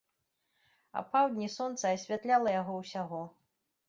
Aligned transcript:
Апаўдні 1.01 1.49
сонца 1.57 1.91
асвятляла 1.97 2.49
яго 2.61 2.73
ўсяго. 2.81 3.21